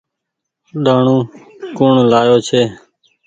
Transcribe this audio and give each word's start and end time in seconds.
ڏآڻو 0.83 1.17
ڪوڻ 1.77 1.95
لآيو 2.11 2.37
ڇي۔ 2.47 2.61